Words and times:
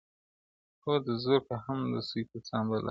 •هم 0.81 0.95
د 1.05 1.09
زرکو 1.23 1.55
هم 1.65 1.79
د 1.93 1.95
سوی 2.07 2.23
په 2.29 2.37
ځان 2.47 2.63
بلا 2.67 2.77
وو- 2.77 2.79